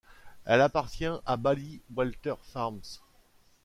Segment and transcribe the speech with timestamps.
[0.45, 2.81] Elle appartient à Ballywalter Farms.